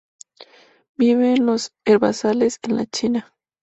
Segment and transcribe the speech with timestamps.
[0.97, 3.35] Vive en los herbazales, en la China.